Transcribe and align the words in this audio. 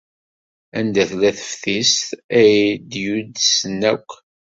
Anda 0.77 1.03
tella 1.09 1.31
teftist 1.37 2.07
ay 2.39 2.55
d-yudsen 2.91 3.79
akk? 3.93 4.09